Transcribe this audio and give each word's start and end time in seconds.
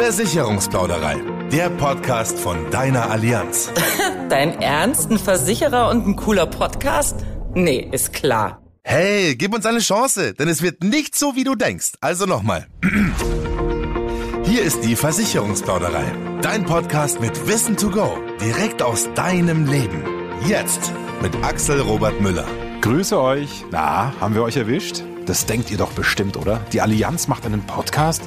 Versicherungsplauderei, 0.00 1.20
der 1.52 1.68
Podcast 1.68 2.38
von 2.38 2.70
deiner 2.70 3.10
Allianz. 3.10 3.70
Dein 4.30 4.58
Ernst? 4.62 5.10
Ein 5.10 5.18
Versicherer 5.18 5.90
und 5.90 6.06
ein 6.06 6.16
cooler 6.16 6.46
Podcast? 6.46 7.16
Nee, 7.52 7.86
ist 7.92 8.14
klar. 8.14 8.62
Hey, 8.82 9.36
gib 9.36 9.54
uns 9.54 9.66
eine 9.66 9.80
Chance, 9.80 10.32
denn 10.32 10.48
es 10.48 10.62
wird 10.62 10.82
nicht 10.82 11.14
so, 11.14 11.36
wie 11.36 11.44
du 11.44 11.54
denkst. 11.54 11.92
Also 12.00 12.24
nochmal. 12.24 12.66
Hier 14.44 14.62
ist 14.62 14.84
die 14.84 14.96
Versicherungsplauderei. 14.96 16.06
Dein 16.40 16.64
Podcast 16.64 17.20
mit 17.20 17.46
Wissen 17.46 17.76
to 17.76 17.90
go. 17.90 18.16
Direkt 18.40 18.80
aus 18.80 19.06
deinem 19.14 19.66
Leben. 19.66 20.02
Jetzt 20.48 20.94
mit 21.20 21.36
Axel 21.44 21.78
Robert 21.78 22.22
Müller. 22.22 22.46
Grüße 22.80 23.20
euch. 23.20 23.66
Na, 23.70 24.14
haben 24.18 24.34
wir 24.34 24.44
euch 24.44 24.56
erwischt? 24.56 25.02
Das 25.26 25.44
denkt 25.44 25.70
ihr 25.70 25.76
doch 25.76 25.92
bestimmt, 25.92 26.38
oder? 26.38 26.58
Die 26.72 26.80
Allianz 26.80 27.28
macht 27.28 27.44
einen 27.44 27.66
Podcast? 27.66 28.22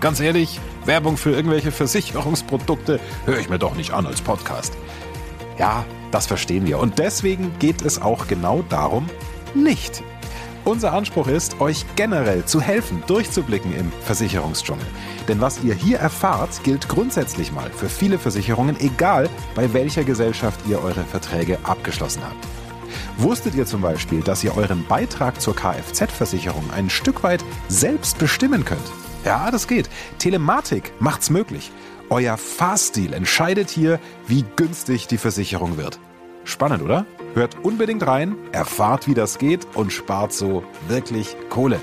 Ganz 0.00 0.20
ehrlich, 0.20 0.60
Werbung 0.86 1.16
für 1.16 1.30
irgendwelche 1.30 1.72
Versicherungsprodukte 1.72 3.00
höre 3.26 3.38
ich 3.38 3.48
mir 3.48 3.58
doch 3.58 3.74
nicht 3.74 3.92
an 3.92 4.06
als 4.06 4.20
Podcast. 4.20 4.74
Ja, 5.58 5.84
das 6.10 6.26
verstehen 6.26 6.66
wir. 6.66 6.78
Und 6.78 6.98
deswegen 6.98 7.52
geht 7.58 7.82
es 7.82 8.00
auch 8.00 8.26
genau 8.26 8.62
darum, 8.68 9.08
nicht. 9.54 10.02
Unser 10.64 10.92
Anspruch 10.92 11.26
ist, 11.26 11.60
euch 11.60 11.86
generell 11.96 12.44
zu 12.44 12.60
helfen, 12.60 13.02
durchzublicken 13.06 13.74
im 13.74 13.90
Versicherungsdschungel. 14.04 14.86
Denn 15.26 15.40
was 15.40 15.62
ihr 15.64 15.74
hier 15.74 15.98
erfahrt, 15.98 16.62
gilt 16.64 16.88
grundsätzlich 16.88 17.50
mal 17.50 17.70
für 17.70 17.88
viele 17.88 18.18
Versicherungen, 18.18 18.78
egal 18.78 19.28
bei 19.54 19.72
welcher 19.72 20.04
Gesellschaft 20.04 20.60
ihr 20.68 20.82
eure 20.82 21.04
Verträge 21.04 21.58
abgeschlossen 21.62 22.22
habt. 22.22 22.46
Wusstet 23.16 23.54
ihr 23.54 23.66
zum 23.66 23.80
Beispiel, 23.80 24.20
dass 24.20 24.44
ihr 24.44 24.56
euren 24.56 24.86
Beitrag 24.86 25.40
zur 25.40 25.56
Kfz-Versicherung 25.56 26.70
ein 26.74 26.90
Stück 26.90 27.22
weit 27.22 27.44
selbst 27.68 28.18
bestimmen 28.18 28.64
könnt? 28.64 28.99
Ja, 29.24 29.50
das 29.50 29.66
geht. 29.66 29.90
Telematik 30.18 30.92
macht's 30.98 31.30
möglich. 31.30 31.70
Euer 32.08 32.36
Fahrstil 32.36 33.12
entscheidet 33.12 33.70
hier, 33.70 34.00
wie 34.26 34.44
günstig 34.56 35.06
die 35.06 35.18
Versicherung 35.18 35.76
wird. 35.76 36.00
Spannend, 36.44 36.82
oder? 36.82 37.06
Hört 37.34 37.56
unbedingt 37.62 38.06
rein, 38.06 38.34
erfahrt, 38.50 39.06
wie 39.06 39.14
das 39.14 39.38
geht 39.38 39.66
und 39.74 39.92
spart 39.92 40.32
so 40.32 40.64
wirklich 40.88 41.36
Kohle. 41.50 41.80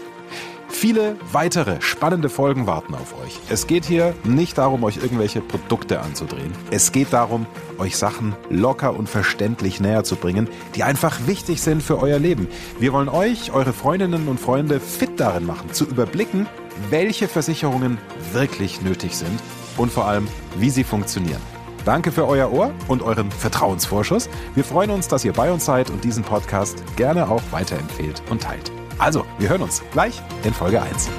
Viele 0.67 1.15
weitere 1.31 1.81
spannende 1.81 2.27
Folgen 2.27 2.67
warten 2.67 2.93
auf 2.93 3.13
euch. 3.23 3.39
Es 3.49 3.67
geht 3.67 3.85
hier 3.85 4.13
nicht 4.25 4.57
darum, 4.57 4.83
euch 4.83 4.97
irgendwelche 4.97 5.39
Produkte 5.39 6.01
anzudrehen. 6.01 6.51
Es 6.71 6.91
geht 6.91 7.13
darum, 7.13 7.45
euch 7.77 7.95
Sachen 7.95 8.35
locker 8.49 8.95
und 8.95 9.07
verständlich 9.07 9.79
näher 9.79 10.03
zu 10.03 10.17
bringen, 10.17 10.49
die 10.75 10.83
einfach 10.83 11.25
wichtig 11.25 11.61
sind 11.61 11.81
für 11.81 11.99
euer 11.99 12.19
Leben. 12.19 12.47
Wir 12.79 12.91
wollen 12.91 13.09
euch, 13.09 13.53
eure 13.53 13.73
Freundinnen 13.73 14.27
und 14.27 14.39
Freunde 14.39 14.79
fit 14.79 15.19
darin 15.19 15.45
machen, 15.45 15.71
zu 15.71 15.85
überblicken, 15.85 16.47
welche 16.89 17.27
Versicherungen 17.27 17.97
wirklich 18.31 18.81
nötig 18.81 19.15
sind 19.15 19.39
und 19.77 19.91
vor 19.91 20.05
allem, 20.05 20.27
wie 20.57 20.69
sie 20.69 20.83
funktionieren. 20.83 21.41
Danke 21.85 22.11
für 22.11 22.27
euer 22.27 22.51
Ohr 22.51 22.73
und 22.89 23.01
euren 23.01 23.31
Vertrauensvorschuss. 23.31 24.29
Wir 24.55 24.65
freuen 24.65 24.91
uns, 24.91 25.07
dass 25.07 25.23
ihr 25.23 25.33
bei 25.33 25.51
uns 25.51 25.63
seid 25.63 25.89
und 25.89 26.03
diesen 26.03 26.23
Podcast 26.23 26.83
gerne 26.97 27.29
auch 27.29 27.43
weiterempfehlt 27.51 28.21
und 28.29 28.41
teilt. 28.41 28.71
Also, 28.97 29.25
wir 29.39 29.49
hören 29.49 29.61
uns 29.61 29.83
gleich 29.91 30.21
in 30.43 30.53
Folge 30.53 30.81
1. 30.81 31.09